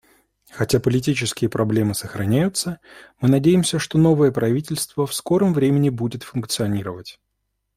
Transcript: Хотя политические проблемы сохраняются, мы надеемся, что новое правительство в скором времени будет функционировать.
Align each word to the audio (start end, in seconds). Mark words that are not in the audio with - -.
Хотя 0.49 0.79
политические 0.79 1.47
проблемы 1.47 1.93
сохраняются, 1.93 2.79
мы 3.19 3.29
надеемся, 3.29 3.77
что 3.77 3.99
новое 3.99 4.31
правительство 4.31 5.05
в 5.05 5.13
скором 5.13 5.53
времени 5.53 5.89
будет 5.89 6.23
функционировать. 6.23 7.19